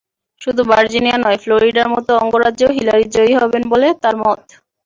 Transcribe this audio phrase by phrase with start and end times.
[0.41, 4.41] শুধু ভার্জিনিয়া নয়, ফ্লোরিডার মতো অঙ্গরাজ্যেও হিলারি জয়ী হবেন বলে তাঁর মত।